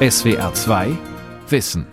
[0.00, 0.96] SWR 2
[1.48, 1.84] Wissen.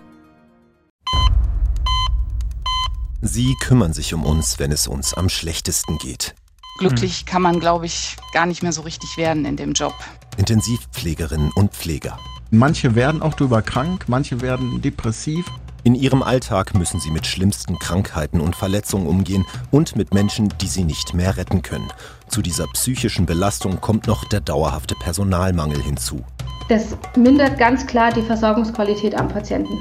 [3.23, 6.36] Sie kümmern sich um uns, wenn es uns am schlechtesten geht.
[6.78, 9.96] Glücklich kann man, glaube ich, gar nicht mehr so richtig werden in dem Job.
[10.38, 12.20] Intensivpflegerinnen und Pfleger.
[12.52, 15.47] Manche werden auch darüber krank, manche werden depressiv.
[15.83, 20.67] In ihrem Alltag müssen sie mit schlimmsten Krankheiten und Verletzungen umgehen und mit Menschen, die
[20.67, 21.91] sie nicht mehr retten können.
[22.27, 26.23] Zu dieser psychischen Belastung kommt noch der dauerhafte Personalmangel hinzu.
[26.68, 29.79] Das mindert ganz klar die Versorgungsqualität am Patienten.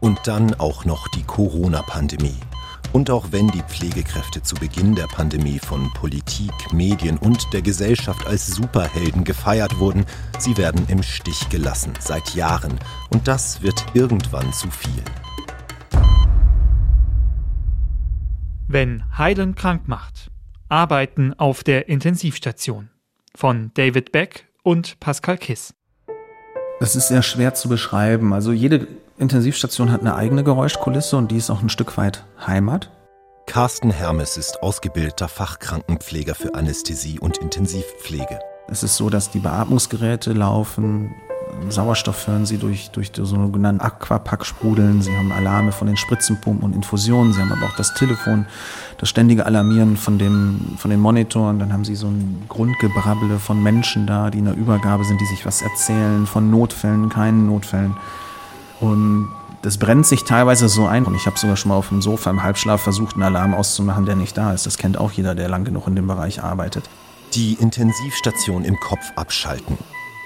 [0.00, 2.38] Und dann auch noch die Corona-Pandemie.
[2.94, 8.26] Und auch wenn die Pflegekräfte zu Beginn der Pandemie von Politik, Medien und der Gesellschaft
[8.26, 10.06] als Superhelden gefeiert wurden,
[10.38, 12.78] sie werden im Stich gelassen seit Jahren.
[13.10, 15.02] Und das wird irgendwann zu viel.
[18.66, 20.30] Wenn Heilen krank macht.
[20.70, 22.88] Arbeiten auf der Intensivstation.
[23.34, 25.74] Von David Beck und Pascal Kiss.
[26.80, 28.32] Das ist sehr schwer zu beschreiben.
[28.32, 32.90] Also jede Intensivstation hat eine eigene Geräuschkulisse und die ist auch ein Stück weit Heimat.
[33.46, 38.40] Carsten Hermes ist ausgebildeter Fachkrankenpfleger für Anästhesie und Intensivpflege.
[38.68, 41.14] Es ist so, dass die Beatmungsgeräte laufen,
[41.70, 45.02] Sauerstoff hören sie durch, durch so sogenannten Aquapack sprudeln.
[45.02, 47.32] Sie haben Alarme von den Spritzenpumpen und Infusionen.
[47.32, 48.46] Sie haben aber auch das Telefon,
[48.98, 51.58] das ständige Alarmieren von, dem, von den Monitoren.
[51.58, 55.26] Dann haben sie so ein Grundgebrabbele von Menschen da, die in der Übergabe sind, die
[55.26, 57.96] sich was erzählen, von Notfällen, keinen Notfällen.
[58.80, 59.28] Und
[59.62, 61.04] das brennt sich teilweise so ein.
[61.04, 64.04] Und ich habe sogar schon mal auf dem Sofa im Halbschlaf versucht, einen Alarm auszumachen,
[64.04, 64.66] der nicht da ist.
[64.66, 66.88] Das kennt auch jeder, der lang genug in dem Bereich arbeitet.
[67.34, 69.78] Die Intensivstation im Kopf abschalten.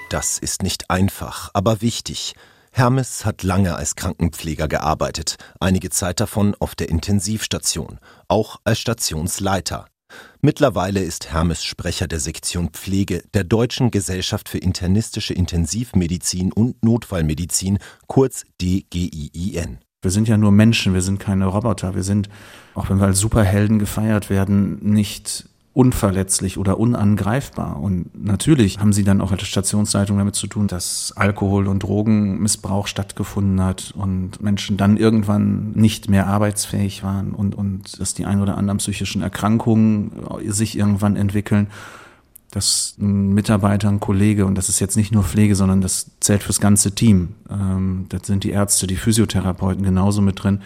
[0.09, 2.33] Das ist nicht einfach, aber wichtig.
[2.71, 9.85] Hermes hat lange als Krankenpfleger gearbeitet, einige Zeit davon auf der Intensivstation, auch als Stationsleiter.
[10.41, 17.77] Mittlerweile ist Hermes Sprecher der Sektion Pflege der Deutschen Gesellschaft für internistische Intensivmedizin und Notfallmedizin,
[18.07, 19.77] kurz DGIIN.
[20.01, 22.29] Wir sind ja nur Menschen, wir sind keine Roboter, wir sind,
[22.73, 25.48] auch wenn wir als Superhelden gefeiert werden, nicht
[25.79, 27.79] unverletzlich oder unangreifbar.
[27.79, 32.85] Und natürlich haben sie dann auch als Stationsleitung damit zu tun, dass Alkohol- und Drogenmissbrauch
[32.85, 38.41] stattgefunden hat und Menschen dann irgendwann nicht mehr arbeitsfähig waren und, und dass die ein
[38.41, 40.11] oder anderen psychischen Erkrankungen
[40.47, 41.67] sich irgendwann entwickeln
[42.51, 46.41] dass ein Mitarbeiter, ein Kollege, und das ist jetzt nicht nur Pflege, sondern das zählt
[46.41, 50.61] fürs ganze Team, ähm, das sind die Ärzte, die Physiotherapeuten genauso mit drin,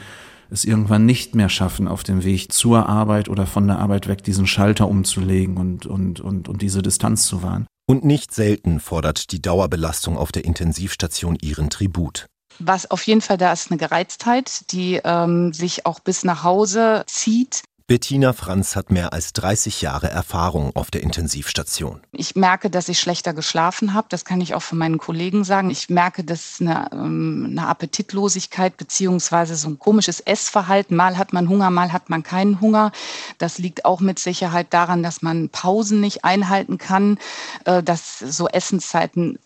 [0.53, 4.23] es irgendwann nicht mehr schaffen, auf dem Weg zur Arbeit oder von der Arbeit weg
[4.23, 7.65] diesen Schalter umzulegen und, und, und, und diese Distanz zu wahren.
[7.85, 12.27] Und nicht selten fordert die Dauerbelastung auf der Intensivstation ihren Tribut.
[12.59, 17.03] Was auf jeden Fall da ist eine Gereiztheit, die ähm, sich auch bis nach Hause
[17.07, 17.63] zieht.
[17.85, 22.01] Bettina Franz hat mehr als 30 Jahre Erfahrung auf der Intensivstation.
[22.13, 24.07] Ich merke, dass ich schlechter geschlafen habe.
[24.09, 25.69] Das kann ich auch von meinen Kollegen sagen.
[25.69, 30.95] Ich merke, dass eine, ähm, eine Appetitlosigkeit beziehungsweise so ein komisches Essverhalten.
[30.95, 32.93] Mal hat man Hunger, mal hat man keinen Hunger.
[33.37, 37.17] Das liegt auch mit Sicherheit daran, dass man Pausen nicht einhalten kann,
[37.65, 39.39] äh, dass so Essenszeiten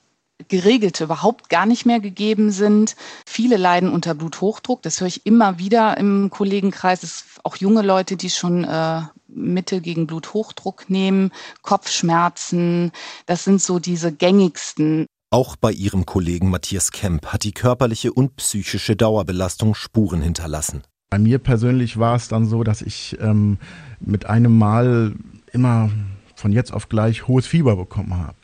[0.48, 2.96] geregelte überhaupt gar nicht mehr gegeben sind.
[3.26, 4.82] Viele leiden unter Bluthochdruck.
[4.82, 7.04] Das höre ich immer wieder im Kollegenkreis.
[7.04, 11.32] Es auch junge Leute, die schon äh, Mittel gegen Bluthochdruck nehmen,
[11.62, 12.92] Kopfschmerzen.
[13.26, 15.06] Das sind so diese gängigsten.
[15.30, 20.84] Auch bei ihrem Kollegen Matthias Kemp hat die körperliche und psychische Dauerbelastung Spuren hinterlassen.
[21.10, 23.60] Bei mir persönlich war es dann so, dass ich ähm,
[24.00, 25.16] mit einem Mal
[25.52, 25.90] immer
[26.38, 28.36] von jetzt auf gleich hohes Fieber bekommen habe.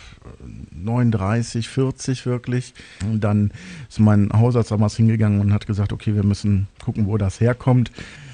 [0.72, 2.74] 39, 40 wirklich.
[3.04, 3.52] Und dann
[3.88, 7.92] ist mein Hausarzt damals hingegangen und hat gesagt, okay, wir müssen gucken, wo das herkommt.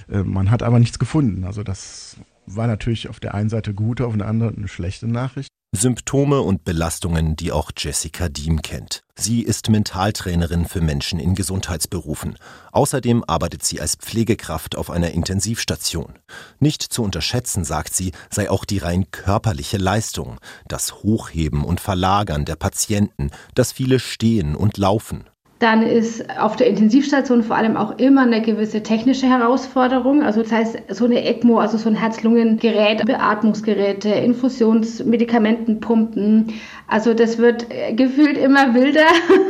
[0.09, 1.43] Äh, man hat aber nichts gefunden.
[1.43, 2.15] Also das
[2.45, 5.49] war natürlich auf der einen Seite gute, auf der anderen eine schlechte Nachricht.
[5.71, 9.03] Symptome und Belastungen, die auch Jessica Diem kennt.
[9.15, 12.37] Sie ist Mentaltrainerin für Menschen in Gesundheitsberufen.
[12.71, 16.17] Außerdem arbeitet sie als Pflegekraft auf einer Intensivstation.
[16.59, 22.45] Nicht zu unterschätzen, sagt sie, sei auch die rein körperliche Leistung, das Hochheben und Verlagern
[22.45, 25.25] der Patienten, das viele stehen und laufen.
[25.59, 30.23] Dann ist auf der Intensivstation vor allem auch immer eine gewisse technische Herausforderung.
[30.23, 36.53] Also das heißt, so eine ECMO, also so ein Herz-Lungen-Gerät, Beatmungsgeräte, Infusionsmedikamentenpumpen.
[36.87, 39.07] Also das wird gefühlt immer wilder.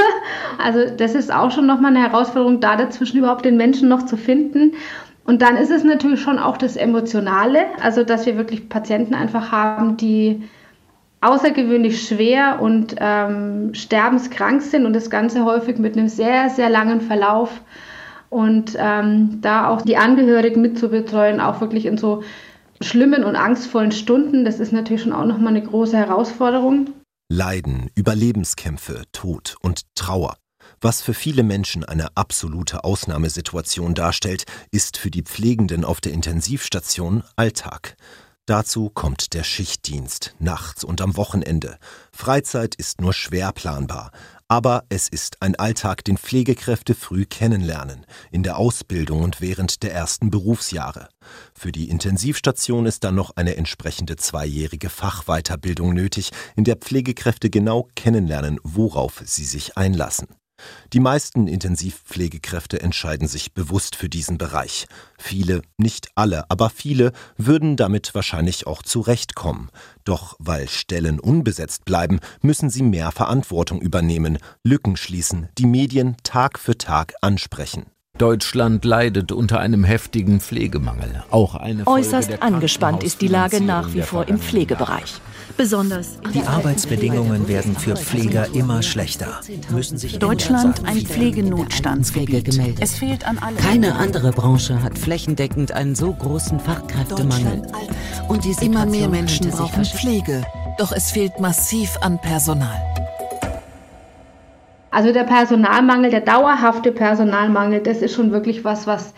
[0.57, 4.17] also das ist auch schon nochmal eine Herausforderung, da dazwischen überhaupt den Menschen noch zu
[4.17, 4.73] finden.
[5.25, 9.51] Und dann ist es natürlich schon auch das Emotionale, also dass wir wirklich Patienten einfach
[9.51, 10.41] haben, die
[11.21, 17.01] außergewöhnlich schwer und ähm, sterbenskrank sind und das Ganze häufig mit einem sehr, sehr langen
[17.01, 17.61] Verlauf.
[18.29, 22.23] Und ähm, da auch die Angehörigen mitzubetreuen, auch wirklich in so
[22.81, 26.91] schlimmen und angstvollen Stunden, das ist natürlich schon auch nochmal eine große Herausforderung.
[27.31, 30.37] Leiden, Überlebenskämpfe, Tod und Trauer.
[30.81, 37.23] Was für viele Menschen eine absolute Ausnahmesituation darstellt, ist für die Pflegenden auf der Intensivstation
[37.35, 37.95] Alltag.
[38.49, 41.77] Dazu kommt der Schichtdienst, nachts und am Wochenende.
[42.11, 44.09] Freizeit ist nur schwer planbar.
[44.47, 49.93] Aber es ist ein Alltag, den Pflegekräfte früh kennenlernen, in der Ausbildung und während der
[49.93, 51.09] ersten Berufsjahre.
[51.53, 57.87] Für die Intensivstation ist dann noch eine entsprechende zweijährige Fachweiterbildung nötig, in der Pflegekräfte genau
[57.93, 60.38] kennenlernen, worauf sie sich einlassen.
[60.93, 64.87] Die meisten Intensivpflegekräfte entscheiden sich bewusst für diesen Bereich.
[65.17, 69.69] Viele, nicht alle, aber viele würden damit wahrscheinlich auch zurechtkommen.
[70.03, 76.59] Doch weil Stellen unbesetzt bleiben, müssen sie mehr Verantwortung übernehmen, Lücken schließen, die Medien Tag
[76.59, 77.85] für Tag ansprechen.
[78.17, 81.23] Deutschland leidet unter einem heftigen Pflegemangel.
[81.31, 85.21] Auch eine Äußerst angespannt ist die Lage nach wie vor im Pflegebereich.
[85.59, 89.41] Besonders die Arbeitsbedingungen werden für Pfleger immer schlechter.
[89.69, 92.77] Müssen sich Deutschland ein Pflegenotstandsgebiet.
[92.79, 93.57] Es fehlt an allem.
[93.57, 97.63] Keine andere Branche hat flächendeckend einen so großen Fachkräftemangel.
[98.29, 100.45] Und immer mehr Menschen brauchen Pflege.
[100.77, 102.81] Doch es fehlt massiv an Personal.
[104.91, 109.13] Also der Personalmangel, der dauerhafte Personalmangel, das ist schon wirklich was, was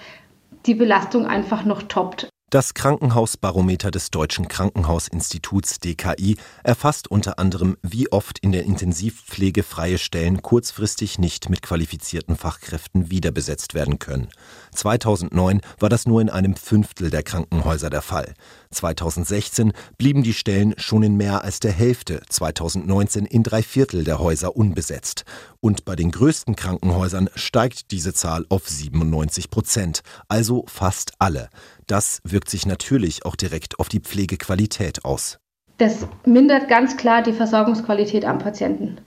[0.65, 2.30] die Belastung einfach noch toppt.
[2.51, 9.98] Das Krankenhausbarometer des Deutschen Krankenhausinstituts DKI erfasst unter anderem, wie oft in der Intensivpflege freie
[9.98, 14.27] Stellen kurzfristig nicht mit qualifizierten Fachkräften wiederbesetzt werden können.
[14.74, 18.33] 2009 war das nur in einem Fünftel der Krankenhäuser der Fall.
[18.71, 24.19] 2016 blieben die Stellen schon in mehr als der Hälfte, 2019 in drei Viertel der
[24.19, 25.24] Häuser unbesetzt.
[25.62, 31.50] Und bei den größten Krankenhäusern steigt diese Zahl auf 97 Prozent, also fast alle.
[31.91, 35.39] Das wirkt sich natürlich auch direkt auf die Pflegequalität aus.
[35.77, 39.01] Das mindert ganz klar die Versorgungsqualität am Patienten.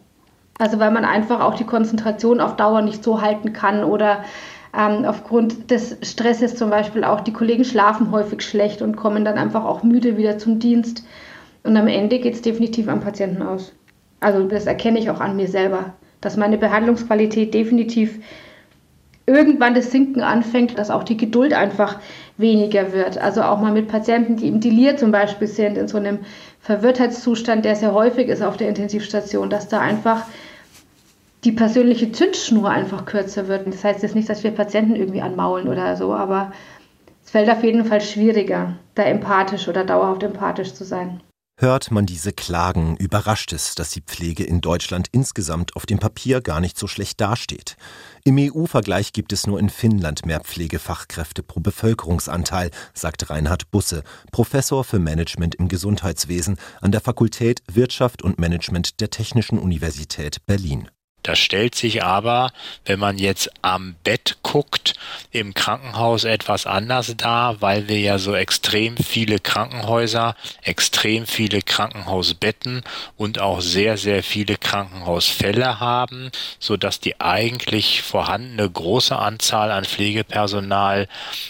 [0.59, 4.23] Also weil man einfach auch die Konzentration auf Dauer nicht so halten kann oder
[4.77, 9.39] ähm, aufgrund des Stresses zum Beispiel auch die Kollegen schlafen häufig schlecht und kommen dann
[9.39, 11.07] einfach auch müde wieder zum Dienst.
[11.63, 13.73] Und am Ende geht es definitiv am Patienten aus.
[14.21, 18.21] Also das erkenne ich auch an mir selber, dass meine Behandlungsqualität definitiv
[19.27, 21.99] irgendwann das Sinken anfängt, dass auch die Geduld einfach
[22.37, 23.19] weniger wird.
[23.19, 26.21] Also auch mal mit Patienten, die im Delir zum Beispiel sind, in so einem
[26.61, 30.27] Verwirrtheitszustand, der sehr häufig ist auf der Intensivstation, dass da einfach
[31.45, 33.67] die persönliche Zündschnur einfach kürzer wird.
[33.67, 36.53] Das heißt jetzt nicht, dass wir Patienten irgendwie anmaulen oder so, aber
[37.25, 41.21] es fällt auf jeden Fall schwieriger, da empathisch oder dauerhaft empathisch zu sein.
[41.57, 46.41] Hört man diese Klagen, überrascht es, dass die Pflege in Deutschland insgesamt auf dem Papier
[46.41, 47.77] gar nicht so schlecht dasteht.
[48.25, 54.03] Im EU-Vergleich gibt es nur in Finnland mehr Pflegefachkräfte pro Bevölkerungsanteil, sagt Reinhard Busse,
[54.33, 60.89] Professor für Management im Gesundheitswesen an der Fakultät Wirtschaft und Management der Technischen Universität Berlin.
[61.25, 62.53] Das stellt sich aber,
[62.85, 64.93] wenn man jetzt am Bett guckt,
[65.31, 72.83] im Krankenhaus etwas anders dar, weil wir ja so extrem viele Krankenhäuser, extrem viele Krankenhausbetten
[73.17, 79.87] und auch sehr, sehr viele Krankenhausfälle haben, so dass die eigentlich vorhandene große Anzahl an
[79.87, 81.09] Pflegepersonal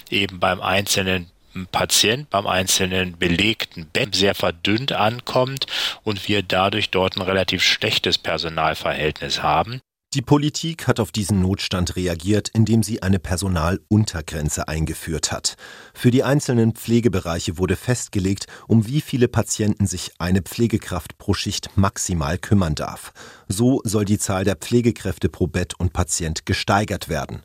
[0.08, 1.33] eben beim einzelnen
[1.70, 5.66] Patient beim einzelnen belegten Bett sehr verdünnt ankommt
[6.02, 9.80] und wir dadurch dort ein relativ schlechtes Personalverhältnis haben.
[10.14, 15.56] Die Politik hat auf diesen Notstand reagiert, indem sie eine Personaluntergrenze eingeführt hat.
[15.92, 21.70] Für die einzelnen Pflegebereiche wurde festgelegt, um wie viele Patienten sich eine Pflegekraft pro Schicht
[21.76, 23.12] maximal kümmern darf.
[23.48, 27.42] So soll die Zahl der Pflegekräfte pro Bett und Patient gesteigert werden.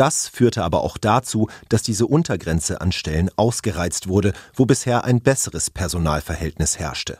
[0.00, 5.20] Das führte aber auch dazu, dass diese Untergrenze an Stellen ausgereizt wurde, wo bisher ein
[5.20, 7.18] besseres Personalverhältnis herrschte.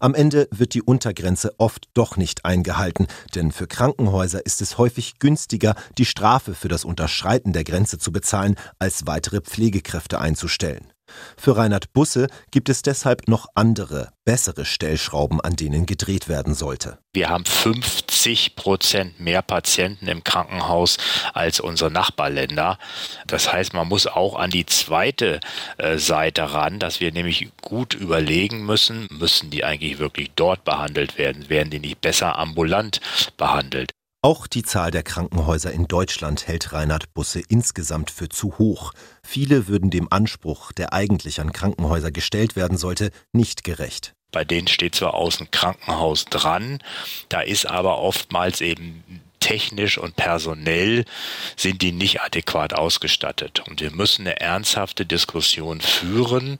[0.00, 3.06] Am Ende wird die Untergrenze oft doch nicht eingehalten,
[3.36, 8.10] denn für Krankenhäuser ist es häufig günstiger, die Strafe für das Unterschreiten der Grenze zu
[8.10, 10.92] bezahlen, als weitere Pflegekräfte einzustellen.
[11.36, 16.98] Für Reinhard Busse gibt es deshalb noch andere, bessere Stellschrauben, an denen gedreht werden sollte.
[17.12, 20.98] Wir haben 50 Prozent mehr Patienten im Krankenhaus
[21.32, 22.78] als unsere Nachbarländer.
[23.26, 25.40] Das heißt, man muss auch an die zweite
[25.78, 31.16] äh, Seite ran, dass wir nämlich gut überlegen müssen, müssen die eigentlich wirklich dort behandelt
[31.18, 31.48] werden?
[31.48, 33.00] Werden die nicht besser ambulant
[33.36, 33.95] behandelt?
[34.22, 38.92] Auch die Zahl der Krankenhäuser in Deutschland hält Reinhard Busse insgesamt für zu hoch.
[39.22, 44.14] Viele würden dem Anspruch, der eigentlich an Krankenhäuser gestellt werden sollte, nicht gerecht.
[44.32, 46.82] Bei denen steht zwar außen Krankenhaus dran,
[47.28, 51.04] da ist aber oftmals eben technisch und personell
[51.56, 53.62] sind die nicht adäquat ausgestattet.
[53.68, 56.58] Und wir müssen eine ernsthafte Diskussion führen,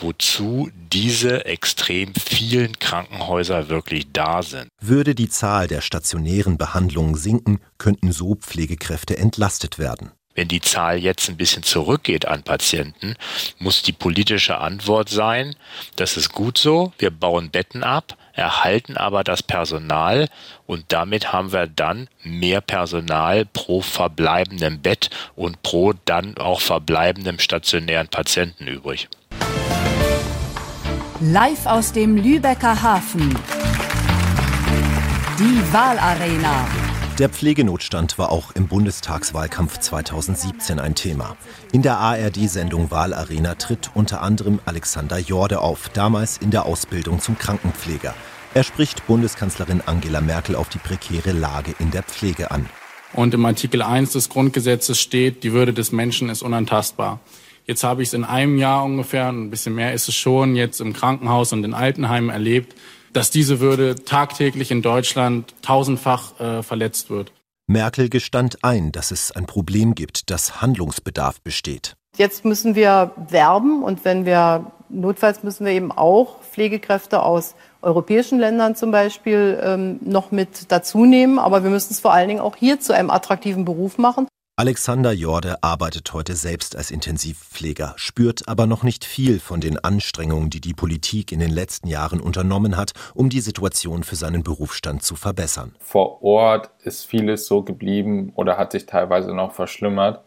[0.00, 4.68] wozu diese extrem vielen Krankenhäuser wirklich da sind.
[4.80, 10.10] Würde die Zahl der stationären Behandlungen sinken, könnten so Pflegekräfte entlastet werden.
[10.34, 13.14] Wenn die Zahl jetzt ein bisschen zurückgeht an Patienten,
[13.58, 15.54] muss die politische Antwort sein,
[15.94, 20.28] das ist gut so, wir bauen Betten ab, erhalten aber das Personal
[20.66, 27.38] und damit haben wir dann mehr Personal pro verbleibendem Bett und pro dann auch verbleibendem
[27.38, 29.08] stationären Patienten übrig.
[31.20, 33.30] Live aus dem Lübecker Hafen.
[35.38, 36.83] Die Wahlarena.
[37.20, 41.36] Der Pflegenotstand war auch im Bundestagswahlkampf 2017 ein Thema.
[41.70, 47.38] In der ARD-Sendung Wahlarena tritt unter anderem Alexander Jorde auf, damals in der Ausbildung zum
[47.38, 48.16] Krankenpfleger.
[48.52, 52.68] Er spricht Bundeskanzlerin Angela Merkel auf die prekäre Lage in der Pflege an.
[53.12, 57.20] Und im Artikel 1 des Grundgesetzes steht, die Würde des Menschen ist unantastbar.
[57.64, 60.80] Jetzt habe ich es in einem Jahr ungefähr, ein bisschen mehr ist es schon, jetzt
[60.80, 62.74] im Krankenhaus und in Altenheimen erlebt,
[63.14, 67.32] dass diese Würde tagtäglich in Deutschland tausendfach äh, verletzt wird.
[67.66, 71.96] Merkel gestand ein, dass es ein Problem gibt, dass Handlungsbedarf besteht.
[72.16, 78.38] Jetzt müssen wir werben und wenn wir notfalls müssen wir eben auch Pflegekräfte aus europäischen
[78.38, 81.38] Ländern zum Beispiel ähm, noch mit dazu nehmen.
[81.38, 84.28] Aber wir müssen es vor allen Dingen auch hier zu einem attraktiven Beruf machen.
[84.56, 90.48] Alexander Jorde arbeitet heute selbst als Intensivpfleger, spürt aber noch nicht viel von den Anstrengungen,
[90.48, 95.02] die die Politik in den letzten Jahren unternommen hat, um die Situation für seinen Berufsstand
[95.02, 95.74] zu verbessern.
[95.80, 100.20] Vor Ort ist vieles so geblieben oder hat sich teilweise noch verschlimmert.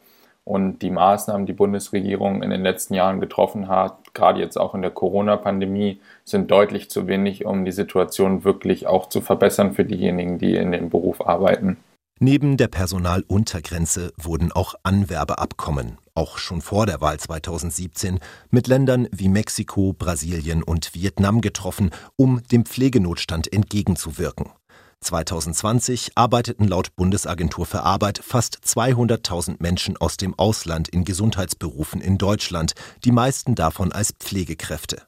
[0.43, 4.81] Und die Maßnahmen, die Bundesregierung in den letzten Jahren getroffen hat, gerade jetzt auch in
[4.81, 10.37] der Corona-Pandemie, sind deutlich zu wenig, um die Situation wirklich auch zu verbessern für diejenigen,
[10.37, 11.77] die in dem Beruf arbeiten.
[12.19, 18.19] Neben der Personaluntergrenze wurden auch Anwerbeabkommen, auch schon vor der Wahl 2017,
[18.49, 24.49] mit Ländern wie Mexiko, Brasilien und Vietnam getroffen, um dem Pflegenotstand entgegenzuwirken.
[25.01, 32.17] 2020 arbeiteten laut Bundesagentur für Arbeit fast 200.000 Menschen aus dem Ausland in Gesundheitsberufen in
[32.17, 32.73] Deutschland,
[33.05, 35.03] die meisten davon als Pflegekräfte.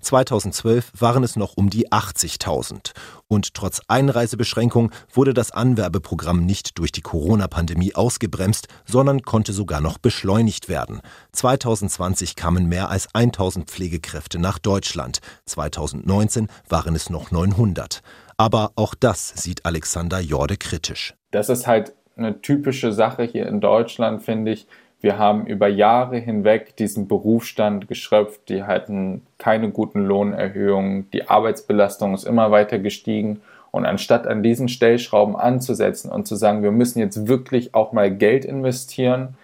[0.00, 2.92] 2012 waren es noch um die 80.000.
[3.26, 9.98] Und trotz Einreisebeschränkung wurde das Anwerbeprogramm nicht durch die Corona-Pandemie ausgebremst, sondern konnte sogar noch
[9.98, 11.00] beschleunigt werden.
[11.32, 15.18] 2020 kamen mehr als 1.000 Pflegekräfte nach Deutschland.
[15.46, 18.02] 2019 waren es noch 900.
[18.36, 21.14] Aber auch das sieht Alexander Jorde kritisch.
[21.30, 24.66] Das ist halt eine typische Sache hier in Deutschland, finde ich
[25.00, 32.14] wir haben über Jahre hinweg diesen Berufsstand geschröpft, die hatten keine guten Lohnerhöhungen, die Arbeitsbelastung
[32.14, 33.40] ist immer weiter gestiegen.
[33.70, 38.10] Und anstatt an diesen Stellschrauben anzusetzen und zu sagen, wir müssen jetzt wirklich auch mal
[38.10, 39.36] Geld investieren,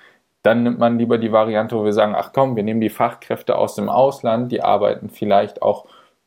[0.42, 3.56] dann nimmt man lieber die Variante, wo wir sagen, ach komm, wir nehmen die Fachkräfte
[3.56, 5.87] aus dem Ausland, die arbeiten vielleicht auch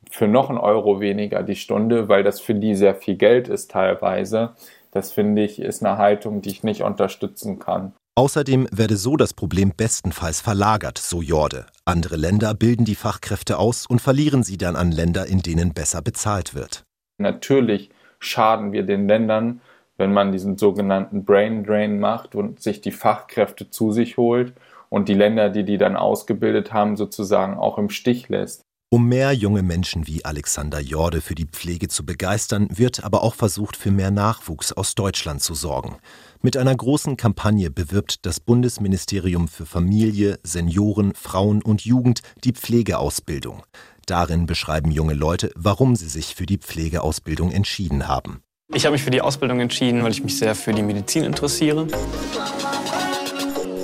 [0.09, 3.71] für noch einen Euro weniger die Stunde, weil das für die sehr viel Geld ist
[3.71, 4.53] teilweise.
[4.91, 7.93] Das finde ich ist eine Haltung, die ich nicht unterstützen kann.
[8.17, 11.67] Außerdem werde so das Problem bestenfalls verlagert, so Jorde.
[11.85, 16.01] Andere Länder bilden die Fachkräfte aus und verlieren sie dann an Länder, in denen besser
[16.01, 16.83] bezahlt wird.
[17.19, 19.61] Natürlich schaden wir den Ländern,
[19.97, 24.53] wenn man diesen sogenannten Brain Drain macht und sich die Fachkräfte zu sich holt
[24.89, 28.63] und die Länder, die die dann ausgebildet haben, sozusagen auch im Stich lässt.
[28.89, 33.35] Um mehr junge Menschen wie Alexander Jorde für die Pflege zu begeistern, wird aber auch
[33.35, 35.97] versucht, für mehr Nachwuchs aus Deutschland zu sorgen.
[36.41, 43.63] Mit einer großen Kampagne bewirbt das Bundesministerium für Familie, Senioren, Frauen und Jugend die Pflegeausbildung.
[44.05, 48.39] Darin beschreiben junge Leute, warum sie sich für die Pflegeausbildung entschieden haben.
[48.73, 51.87] Ich habe mich für die Ausbildung entschieden, weil ich mich sehr für die Medizin interessiere.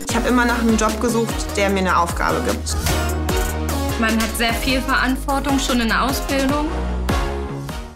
[0.08, 3.13] Ich habe immer nach einem Job gesucht, der mir eine Aufgabe gibt.
[4.04, 6.68] Man hat sehr viel Verantwortung schon in der Ausbildung.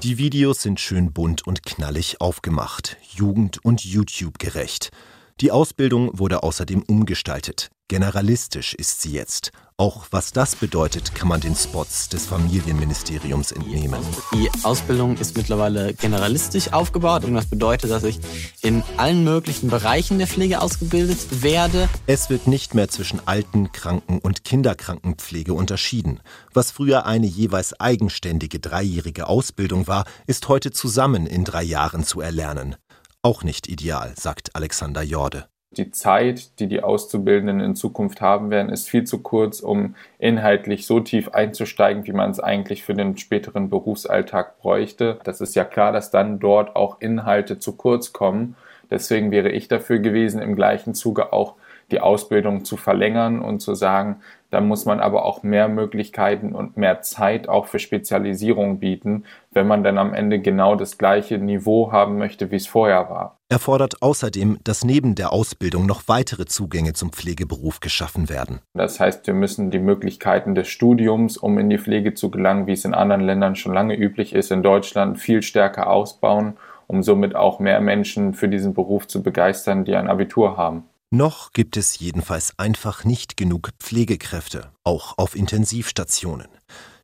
[0.03, 4.91] Die Videos sind schön bunt und knallig aufgemacht, jugend- und YouTube gerecht.
[5.39, 7.69] Die Ausbildung wurde außerdem umgestaltet.
[7.89, 9.51] Generalistisch ist sie jetzt.
[9.77, 14.01] Auch was das bedeutet, kann man den Spots des Familienministeriums entnehmen.
[14.33, 18.19] Die Ausbildung ist mittlerweile generalistisch aufgebaut und das bedeutet, dass ich
[18.63, 21.87] in allen möglichen Bereichen der Pflege ausgebildet werde.
[22.07, 26.19] Es wird nicht mehr zwischen Alten-, Kranken- und Kinderkrankenpflege unterschieden.
[26.51, 32.21] Was früher eine jeweils eigenständige dreijährige Ausbildung war, ist heute zusammen in drei Jahren zu
[32.21, 32.75] erlernen.
[33.23, 35.47] Auch nicht ideal, sagt Alexander Jorde.
[35.71, 40.87] Die Zeit, die die Auszubildenden in Zukunft haben werden, ist viel zu kurz, um inhaltlich
[40.87, 45.19] so tief einzusteigen, wie man es eigentlich für den späteren Berufsalltag bräuchte.
[45.25, 48.55] Das ist ja klar, dass dann dort auch Inhalte zu kurz kommen.
[48.89, 51.55] Deswegen wäre ich dafür gewesen, im gleichen Zuge auch
[51.91, 54.17] die Ausbildung zu verlängern und zu sagen,
[54.49, 59.67] da muss man aber auch mehr Möglichkeiten und mehr Zeit auch für Spezialisierung bieten, wenn
[59.67, 63.37] man dann am Ende genau das gleiche Niveau haben möchte, wie es vorher war.
[63.49, 68.59] Er fordert außerdem, dass neben der Ausbildung noch weitere Zugänge zum Pflegeberuf geschaffen werden.
[68.73, 72.73] Das heißt, wir müssen die Möglichkeiten des Studiums, um in die Pflege zu gelangen, wie
[72.73, 77.35] es in anderen Ländern schon lange üblich ist, in Deutschland viel stärker ausbauen, um somit
[77.35, 80.83] auch mehr Menschen für diesen Beruf zu begeistern, die ein Abitur haben.
[81.09, 86.47] Noch gibt es jedenfalls einfach nicht genug Pflegekräfte, auch auf Intensivstationen.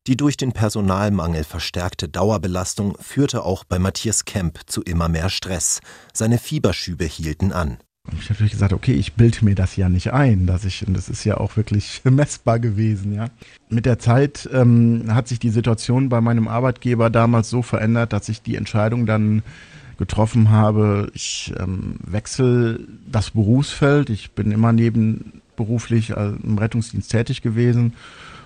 [0.07, 5.79] Die durch den Personalmangel verstärkte Dauerbelastung führte auch bei Matthias Kemp zu immer mehr Stress.
[6.11, 7.77] Seine Fieberschübe hielten an.
[8.19, 11.07] Ich habe gesagt, okay, ich bilde mir das ja nicht ein, dass ich, und das
[11.07, 13.27] ist ja auch wirklich messbar gewesen, ja.
[13.69, 18.27] Mit der Zeit ähm, hat sich die Situation bei meinem Arbeitgeber damals so verändert, dass
[18.27, 19.43] ich die Entscheidung dann
[19.97, 21.11] getroffen habe.
[21.13, 24.09] Ich ähm, wechsle das Berufsfeld.
[24.09, 27.93] Ich bin immer nebenberuflich im Rettungsdienst tätig gewesen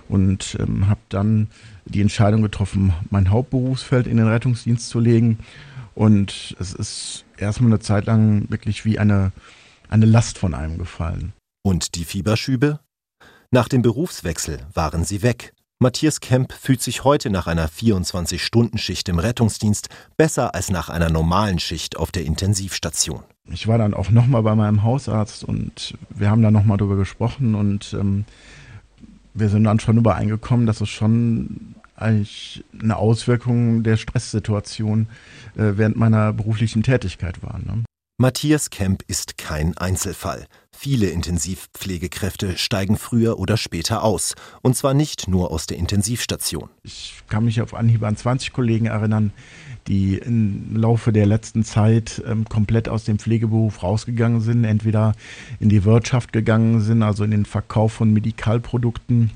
[0.09, 1.47] und ähm, habe dann
[1.85, 5.39] die Entscheidung getroffen, mein Hauptberufsfeld in den Rettungsdienst zu legen.
[5.95, 9.31] Und es ist erstmal eine Zeit lang wirklich wie eine,
[9.89, 11.33] eine Last von einem gefallen.
[11.63, 12.79] Und die Fieberschübe?
[13.51, 15.53] Nach dem Berufswechsel waren sie weg.
[15.79, 21.60] Matthias Kemp fühlt sich heute nach einer 24-Stunden-Schicht im Rettungsdienst besser als nach einer normalen
[21.60, 23.22] Schicht auf der Intensivstation.
[23.51, 27.53] Ich war dann auch nochmal bei meinem Hausarzt und wir haben da nochmal drüber gesprochen
[27.53, 28.25] und ähm,
[29.36, 35.07] wir sind dann schon übereingekommen, dass es schon eigentlich eine Auswirkung der Stresssituation
[35.55, 37.60] äh, während meiner beruflichen Tätigkeit war.
[37.60, 37.84] Ne?
[38.19, 40.47] Matthias Kemp ist kein Einzelfall.
[40.71, 44.33] Viele Intensivpflegekräfte steigen früher oder später aus.
[44.63, 46.67] Und zwar nicht nur aus der Intensivstation.
[46.81, 49.33] Ich kann mich auf Anhieb an 20 Kollegen erinnern,
[49.86, 55.13] die im Laufe der letzten Zeit ähm, komplett aus dem Pflegeberuf rausgegangen sind, entweder
[55.59, 59.29] in die Wirtschaft gegangen sind, also in den Verkauf von Medikalprodukten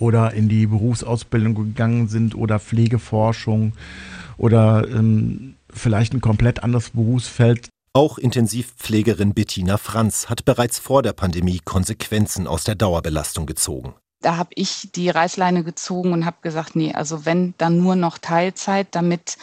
[0.00, 3.74] oder in die Berufsausbildung gegangen sind oder Pflegeforschung
[4.38, 11.12] oder ähm, vielleicht ein komplett anderes Berufsfeld auch Intensivpflegerin Bettina Franz hat bereits vor der
[11.12, 13.94] Pandemie Konsequenzen aus der Dauerbelastung gezogen.
[14.20, 18.18] Da habe ich die Reißleine gezogen und habe gesagt, nee, also wenn, dann nur noch
[18.18, 19.36] Teilzeit, damit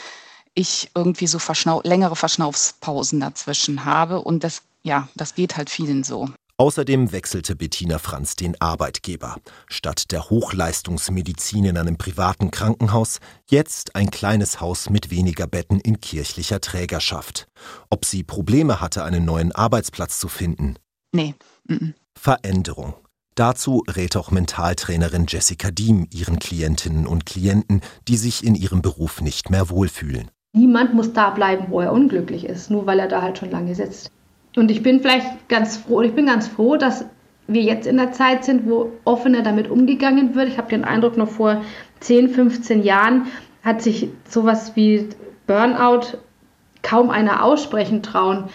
[0.54, 4.22] ich irgendwie so verschnau längere Verschnaufspausen dazwischen habe.
[4.22, 6.30] Und das, ja, das geht halt vielen so.
[6.60, 9.38] Außerdem wechselte Bettina Franz den Arbeitgeber.
[9.70, 13.20] Statt der Hochleistungsmedizin in einem privaten Krankenhaus,
[13.50, 17.48] jetzt ein kleines Haus mit weniger Betten in kirchlicher Trägerschaft.
[17.90, 20.76] Ob sie Probleme hatte, einen neuen Arbeitsplatz zu finden?
[21.14, 21.34] Nee.
[21.70, 21.94] Mm -mm.
[22.20, 22.94] Veränderung.
[23.36, 29.22] Dazu rät auch Mentaltrainerin Jessica Diem ihren Klientinnen und Klienten, die sich in ihrem Beruf
[29.22, 30.30] nicht mehr wohlfühlen.
[30.52, 33.76] Niemand muss da bleiben, wo er unglücklich ist, nur weil er da halt schon lange
[33.76, 34.12] sitzt.
[34.60, 37.06] Und ich bin vielleicht ganz froh, ich bin ganz froh, dass
[37.48, 40.50] wir jetzt in der Zeit sind, wo offener damit umgegangen wird.
[40.50, 41.62] Ich habe den Eindruck, noch vor
[42.02, 43.28] 10, 15 Jahren
[43.64, 45.08] hat sich sowas wie
[45.48, 46.18] Burnout
[46.84, 48.50] kaum einer aussprechen trauen.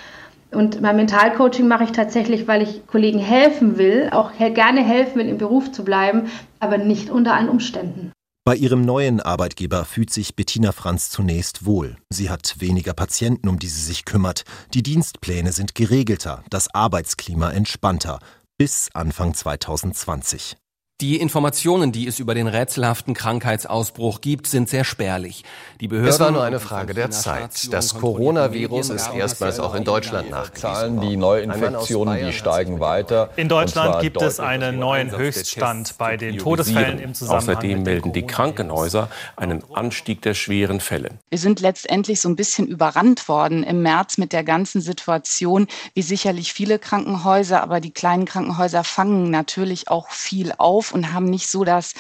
[0.53, 5.29] Und mein Mentalcoaching mache ich tatsächlich, weil ich Kollegen helfen will, auch gerne helfen will,
[5.29, 8.14] im Beruf zu bleiben, aber nicht unter allen Umständen.
[8.47, 11.97] Bei ihrem neuen Arbeitgeber fühlt sich Bettina Franz zunächst wohl.
[12.11, 14.45] Sie hat weniger Patienten, um die sie sich kümmert.
[14.75, 18.19] Die Dienstpläne sind geregelter, das Arbeitsklima entspannter.
[18.59, 20.59] Bis Anfang 2020.
[21.01, 25.43] Die Informationen, die es über den rätselhaften Krankheitsausbruch gibt, sind sehr spärlich.
[25.81, 27.73] Die Behörden es war nur eine Frage der Zeit.
[27.73, 31.01] Das Coronavirus ist erstmals auch in Deutschland nachgewiesen.
[31.01, 33.31] Die Neuinfektionen, die steigen weiter.
[33.35, 38.25] In Deutschland gibt es einen neuen Höchststand bei den Todesfällen im Zusammenhang Außerdem melden die
[38.25, 41.11] Krankenhäuser einen Anstieg der schweren Fälle.
[41.29, 46.03] Wir sind letztendlich so ein bisschen überrannt worden im März mit der ganzen Situation, wie
[46.03, 51.27] sicherlich viele Krankenhäuser, aber die kleinen Krankenhäuser fangen natürlich auch viel auf auf und haben
[51.27, 51.95] nicht so das,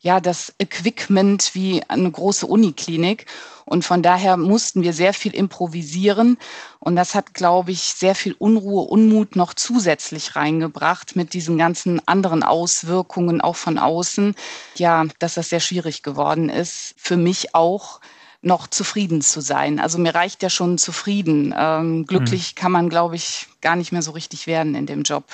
[0.00, 3.26] ja, das Equipment wie eine große Uniklinik.
[3.64, 6.38] Und von daher mussten wir sehr viel improvisieren.
[6.78, 12.00] Und das hat, glaube ich, sehr viel Unruhe, Unmut noch zusätzlich reingebracht mit diesen ganzen
[12.06, 14.34] anderen Auswirkungen auch von außen.
[14.76, 16.94] Ja, dass das sehr schwierig geworden ist.
[16.96, 18.00] Für mich auch
[18.40, 19.80] noch zufrieden zu sein.
[19.80, 21.52] Also mir reicht ja schon zufrieden.
[21.58, 22.54] Ähm, glücklich hm.
[22.54, 25.24] kann man, glaube ich, gar nicht mehr so richtig werden in dem Job.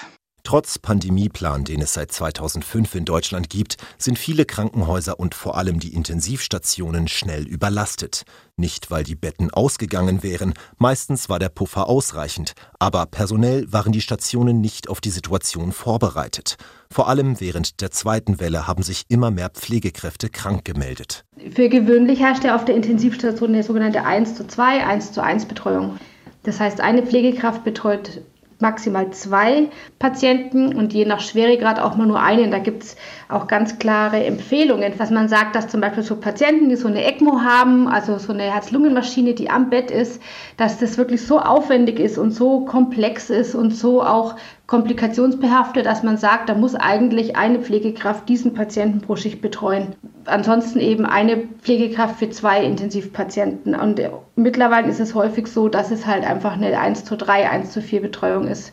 [0.46, 5.80] Trotz Pandemieplan, den es seit 2005 in Deutschland gibt, sind viele Krankenhäuser und vor allem
[5.80, 8.24] die Intensivstationen schnell überlastet.
[8.58, 14.02] Nicht, weil die Betten ausgegangen wären, meistens war der Puffer ausreichend, aber personell waren die
[14.02, 16.56] Stationen nicht auf die Situation vorbereitet.
[16.90, 21.24] Vor allem während der zweiten Welle haben sich immer mehr Pflegekräfte krank gemeldet.
[21.54, 25.46] Für gewöhnlich herrscht ja auf der Intensivstation eine sogenannte 1 zu 2, 1 zu 1
[25.46, 25.98] Betreuung.
[26.42, 28.20] Das heißt, eine Pflegekraft betreut
[28.60, 32.50] maximal zwei Patienten und je nach Schweregrad auch mal nur einen.
[32.50, 32.96] Da gibt es
[33.28, 37.04] auch ganz klare Empfehlungen, was man sagt, dass zum Beispiel so Patienten, die so eine
[37.04, 40.22] ECMO haben, also so eine Herz-Lungen-Maschine, die am Bett ist,
[40.56, 44.36] dass das wirklich so aufwendig ist und so komplex ist und so auch
[44.66, 49.94] komplikationsbehaftet, dass man sagt, da muss eigentlich eine Pflegekraft diesen Patienten pro Schicht betreuen.
[50.24, 53.74] Ansonsten eben eine Pflegekraft für zwei Intensivpatienten.
[53.74, 54.00] Und
[54.36, 57.82] mittlerweile ist es häufig so, dass es halt einfach eine 1 zu 3, 1 zu
[57.82, 58.72] 4 Betreuung ist.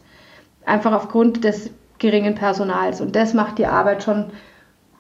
[0.66, 3.02] Einfach aufgrund des geringen Personals.
[3.02, 4.28] Und das macht die Arbeit schon,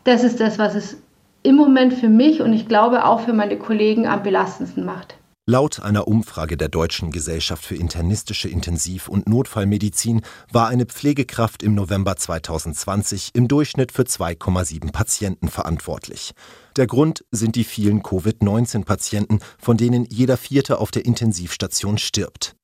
[0.03, 1.01] das ist das, was es
[1.43, 5.15] im Moment für mich und ich glaube auch für meine Kollegen am belastendsten macht.
[5.47, 11.73] Laut einer Umfrage der Deutschen Gesellschaft für internistische Intensiv- und Notfallmedizin war eine Pflegekraft im
[11.73, 16.33] November 2020 im Durchschnitt für 2,7 Patienten verantwortlich.
[16.77, 22.55] Der Grund sind die vielen Covid-19-Patienten, von denen jeder vierte auf der Intensivstation stirbt.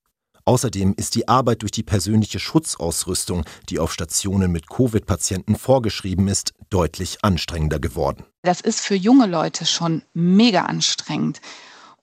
[0.46, 6.54] Außerdem ist die Arbeit durch die persönliche Schutzausrüstung, die auf Stationen mit Covid-Patienten vorgeschrieben ist,
[6.70, 8.24] deutlich anstrengender geworden.
[8.44, 11.42] Das ist für junge Leute schon mega anstrengend.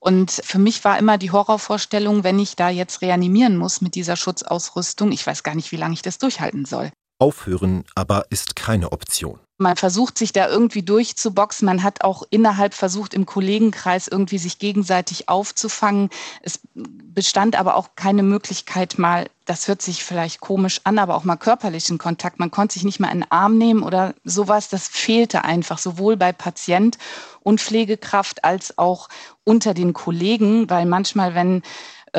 [0.05, 4.15] Und für mich war immer die Horrorvorstellung, wenn ich da jetzt reanimieren muss mit dieser
[4.15, 6.91] Schutzausrüstung, ich weiß gar nicht, wie lange ich das durchhalten soll.
[7.17, 9.39] Aufhören aber ist keine Option.
[9.57, 11.65] Man versucht sich da irgendwie durchzuboxen.
[11.65, 16.09] Man hat auch innerhalb versucht, im Kollegenkreis irgendwie sich gegenseitig aufzufangen.
[16.41, 21.23] Es bestand aber auch keine Möglichkeit, mal, das hört sich vielleicht komisch an, aber auch
[21.23, 22.39] mal körperlichen Kontakt.
[22.39, 24.67] Man konnte sich nicht mal in den Arm nehmen oder sowas.
[24.67, 26.97] Das fehlte einfach sowohl bei Patient
[27.41, 29.07] und Pflegekraft als auch
[29.45, 31.61] unter den Kollegen, weil manchmal, wenn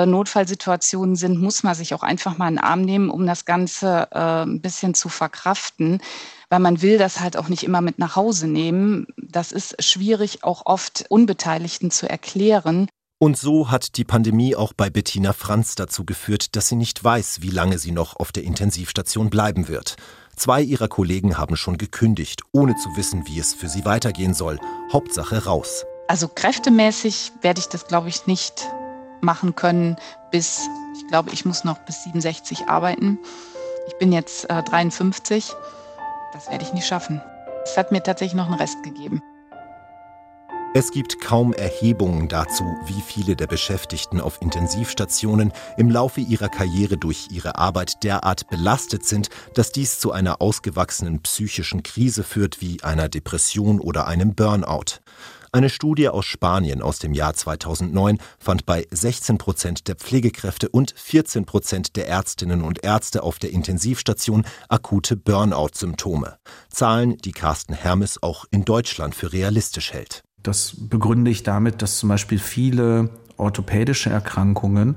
[0.05, 4.43] Notfallsituationen sind, muss man sich auch einfach mal einen Arm nehmen, um das Ganze äh,
[4.43, 6.01] ein bisschen zu verkraften
[6.49, 9.07] weil man will das halt auch nicht immer mit nach Hause nehmen.
[9.17, 12.89] Das ist schwierig auch oft Unbeteiligten zu erklären.
[13.19, 17.41] Und so hat die Pandemie auch bei Bettina Franz dazu geführt, dass sie nicht weiß,
[17.41, 19.97] wie lange sie noch auf der Intensivstation bleiben wird.
[20.37, 24.61] Zwei ihrer Kollegen haben schon gekündigt, ohne zu wissen, wie es für sie weitergehen soll.
[24.93, 25.87] Hauptsache raus.
[26.09, 28.69] Also kräftemäßig werde ich das, glaube ich, nicht
[29.21, 29.97] machen können
[30.31, 30.61] bis,
[30.97, 33.19] ich glaube, ich muss noch bis 67 arbeiten.
[33.89, 35.53] Ich bin jetzt äh, 53.
[36.33, 37.21] Das werde ich nicht schaffen.
[37.65, 39.23] Es hat mir tatsächlich noch einen Rest gegeben.
[40.79, 46.99] Es gibt kaum Erhebungen dazu, wie viele der Beschäftigten auf Intensivstationen im Laufe ihrer Karriere
[46.99, 52.83] durch ihre Arbeit derart belastet sind, dass dies zu einer ausgewachsenen psychischen Krise führt wie
[52.83, 55.01] einer Depression oder einem Burnout.
[55.53, 60.95] Eine Studie aus Spanien aus dem Jahr 2009 fand bei 16 Prozent der Pflegekräfte und
[60.97, 66.37] 14 Prozent der Ärztinnen und Ärzte auf der Intensivstation akute Burnout-Symptome.
[66.69, 70.23] Zahlen, die Carsten Hermes auch in Deutschland für realistisch hält.
[70.43, 74.97] Das begründe ich damit, dass zum Beispiel viele orthopädische Erkrankungen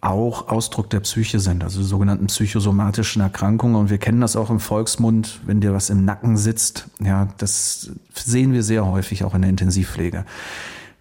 [0.00, 3.76] auch Ausdruck der Psyche sind, also sogenannten psychosomatischen Erkrankungen.
[3.76, 6.86] Und wir kennen das auch im Volksmund, wenn dir was im Nacken sitzt.
[7.00, 10.24] Ja, das sehen wir sehr häufig auch in der Intensivpflege.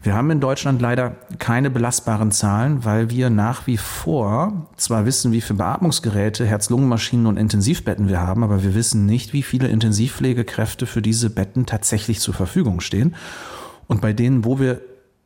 [0.02, 5.34] Wir haben in Deutschland leider keine belastbaren Zahlen, weil wir nach wie vor zwar wissen,
[5.34, 10.86] wie viele Beatmungsgeräte, Herz-Lungen-Maschinen und Intensivbetten wir haben, aber wir wissen nicht, wie viele Intensivpflegekräfte
[10.86, 13.16] für diese Betten tatsächlich zur Verfügung stehen.
[13.88, 14.80] Und bei denen, wo wir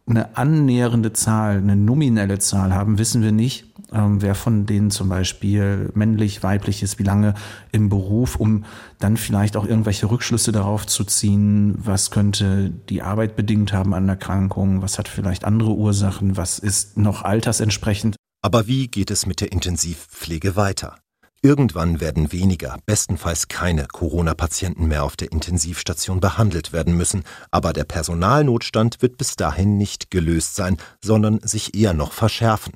[0.05, 5.07] eine annähernde Zahl, eine nominelle Zahl haben, wissen wir nicht, ähm, wer von denen zum
[5.07, 7.35] Beispiel männlich, weiblich ist, wie lange
[7.71, 8.65] im Beruf, um
[8.99, 14.09] dann vielleicht auch irgendwelche Rückschlüsse darauf zu ziehen, was könnte die Arbeit bedingt haben an
[14.09, 18.15] Erkrankungen, was hat vielleicht andere Ursachen, was ist noch altersentsprechend.
[18.41, 20.97] Aber wie geht es mit der Intensivpflege weiter?
[21.45, 27.83] Irgendwann werden weniger, bestenfalls keine Corona-Patienten mehr auf der Intensivstation behandelt werden müssen, aber der
[27.83, 32.75] Personalnotstand wird bis dahin nicht gelöst sein, sondern sich eher noch verschärfen.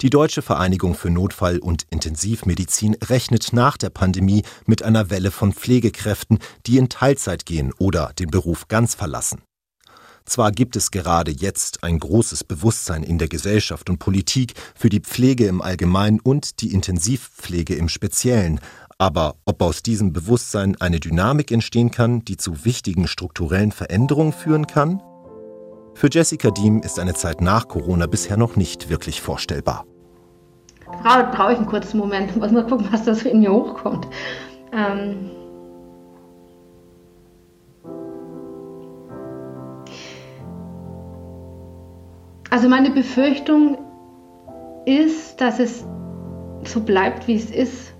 [0.00, 5.52] Die Deutsche Vereinigung für Notfall- und Intensivmedizin rechnet nach der Pandemie mit einer Welle von
[5.52, 9.42] Pflegekräften, die in Teilzeit gehen oder den Beruf ganz verlassen.
[10.30, 15.00] Zwar gibt es gerade jetzt ein großes Bewusstsein in der Gesellschaft und Politik für die
[15.00, 18.60] Pflege im Allgemeinen und die Intensivpflege im Speziellen,
[18.96, 24.68] aber ob aus diesem Bewusstsein eine Dynamik entstehen kann, die zu wichtigen strukturellen Veränderungen führen
[24.68, 25.02] kann?
[25.94, 29.84] Für Jessica Diem ist eine Zeit nach Corona bisher noch nicht wirklich vorstellbar.
[30.86, 34.06] Brauche ich einen kurzen Moment, muss mal gucken, was da so in mir hochkommt.
[34.72, 35.39] Ähm
[42.50, 43.78] also meine Befürchtung
[44.84, 45.84] ist, dass es
[46.64, 47.94] so bleibt, wie es ist.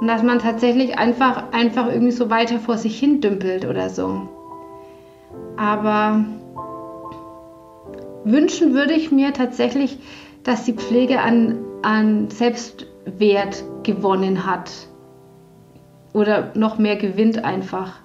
[0.00, 4.28] Und dass man tatsächlich einfach, einfach irgendwie so weiter vor sich hin dümpelt oder so.
[5.56, 6.24] Aber
[8.24, 9.98] wünschen würde ich mir tatsächlich,
[10.44, 14.70] dass die Pflege an, an Selbstwert gewonnen hat.
[16.14, 18.00] Oder noch mehr gewinnt einfach.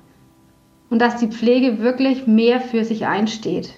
[0.94, 3.74] Und dass die Pflege wirklich mehr für sich einsteht.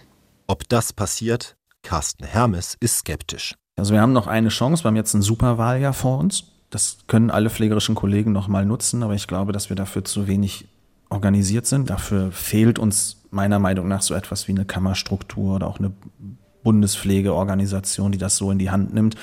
[0.47, 1.55] Ob das passiert?
[1.81, 3.55] Carsten Hermes ist skeptisch.
[3.77, 6.43] Also wir haben noch eine Chance, wir haben jetzt ein Superwahljahr vor uns.
[6.71, 10.27] Das können alle pflegerischen Kollegen noch mal nutzen, aber ich glaube, dass wir dafür zu
[10.27, 10.67] wenig
[11.09, 11.89] organisiert sind.
[11.89, 15.93] Dafür fehlt uns meiner Meinung nach so etwas wie eine Kammerstruktur oder auch eine
[16.65, 19.15] Bundespflegeorganisation, die das so in die Hand nimmt.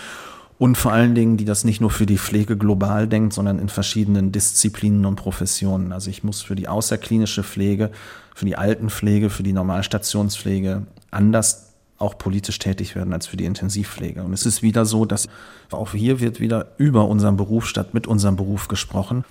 [0.62, 3.68] Und vor allen Dingen, die das nicht nur für die Pflege global denkt, sondern in
[3.68, 5.92] verschiedenen Disziplinen und Professionen.
[5.92, 7.90] Also ich muss für die außerklinische Pflege,
[8.32, 14.22] für die Altenpflege, für die Normalstationspflege anders auch politisch tätig werden als für die Intensivpflege.
[14.22, 15.28] Und es ist wieder so, dass
[15.72, 19.24] auch hier wird wieder über unseren Beruf statt mit unserem Beruf gesprochen.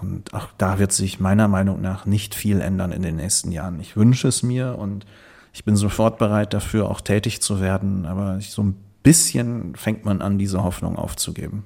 [0.00, 3.78] Und auch da wird sich meiner Meinung nach nicht viel ändern in den nächsten Jahren.
[3.78, 5.04] Ich wünsche es mir und
[5.52, 8.06] ich bin sofort bereit dafür, auch tätig zu werden.
[8.06, 11.64] Aber so ein bisschen fängt man an, diese Hoffnung aufzugeben.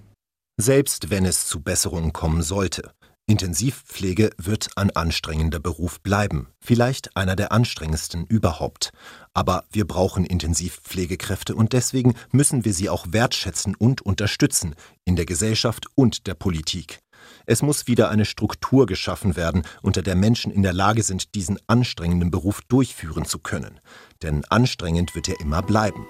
[0.61, 2.93] Selbst wenn es zu Besserungen kommen sollte.
[3.27, 8.91] Intensivpflege wird ein anstrengender Beruf bleiben, vielleicht einer der anstrengendsten überhaupt.
[9.33, 15.25] Aber wir brauchen Intensivpflegekräfte und deswegen müssen wir sie auch wertschätzen und unterstützen, in der
[15.25, 16.99] Gesellschaft und der Politik.
[17.47, 21.59] Es muss wieder eine Struktur geschaffen werden, unter der Menschen in der Lage sind, diesen
[21.69, 23.81] anstrengenden Beruf durchführen zu können.
[24.23, 26.07] Denn anstrengend wird er immer bleiben.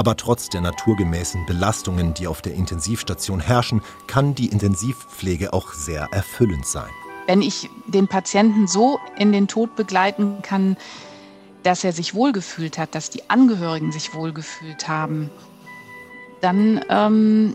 [0.00, 6.08] Aber trotz der naturgemäßen Belastungen, die auf der Intensivstation herrschen, kann die Intensivpflege auch sehr
[6.10, 6.88] erfüllend sein.
[7.26, 10.78] Wenn ich den Patienten so in den Tod begleiten kann,
[11.64, 15.28] dass er sich wohlgefühlt hat, dass die Angehörigen sich wohlgefühlt haben,
[16.40, 17.54] dann ähm,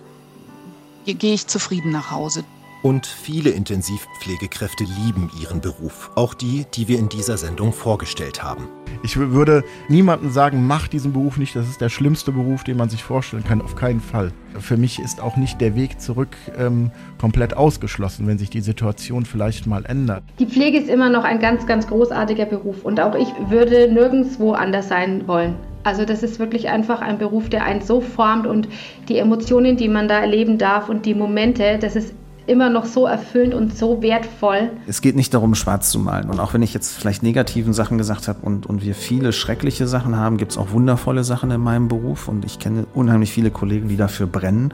[1.06, 2.44] gehe ich zufrieden nach Hause.
[2.86, 8.68] Und viele Intensivpflegekräfte lieben ihren Beruf, auch die, die wir in dieser Sendung vorgestellt haben.
[9.02, 12.90] Ich würde niemandem sagen, mach diesen Beruf nicht, das ist der schlimmste Beruf, den man
[12.90, 14.32] sich vorstellen kann, auf keinen Fall.
[14.60, 19.26] Für mich ist auch nicht der Weg zurück ähm, komplett ausgeschlossen, wenn sich die Situation
[19.26, 20.22] vielleicht mal ändert.
[20.38, 24.52] Die Pflege ist immer noch ein ganz, ganz großartiger Beruf und auch ich würde nirgendwo
[24.52, 25.56] anders sein wollen.
[25.82, 28.68] Also das ist wirklich einfach ein Beruf, der einen so formt und
[29.10, 32.14] die Emotionen, die man da erleben darf und die Momente, das ist
[32.48, 34.72] immer noch so erfüllend und so wertvoll.
[34.88, 36.30] Es geht nicht darum, schwarz zu malen.
[36.30, 39.88] Und auch wenn ich jetzt vielleicht negativen Sachen gesagt habe und, und wir viele schreckliche
[39.88, 42.28] Sachen haben, gibt es auch wundervolle Sachen in meinem Beruf.
[42.28, 44.74] Und ich kenne unheimlich viele Kollegen, die dafür brennen.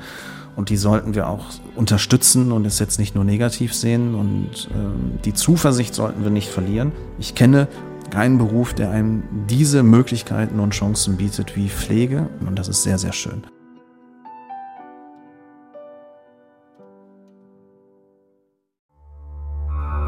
[0.56, 4.16] Und die sollten wir auch unterstützen und es jetzt nicht nur negativ sehen.
[4.16, 6.92] Und äh, die Zuversicht sollten wir nicht verlieren.
[7.20, 7.68] Ich kenne
[8.10, 12.28] keinen Beruf, der einem diese Möglichkeiten und Chancen bietet wie Pflege.
[12.46, 13.44] Und das ist sehr, sehr schön.